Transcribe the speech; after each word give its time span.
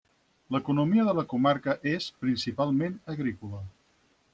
L'economia 0.55 1.05
de 1.09 1.13
la 1.19 1.25
comarca 1.35 1.77
és, 1.95 2.09
principalment, 2.25 3.01
agrícola. 3.19 3.67